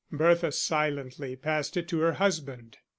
Bertha 0.11 0.51
silently 0.51 1.35
passed 1.35 1.77
it 1.77 1.87
to 1.89 1.99
her 1.99 2.13
husband. 2.13 2.79